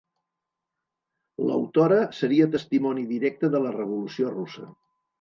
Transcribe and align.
L'autora 1.51 2.01
seria 2.23 2.49
testimoni 2.57 3.07
directe 3.15 3.55
de 3.57 3.65
la 3.67 3.79
Revolució 3.81 4.37
Russa. 4.41 4.71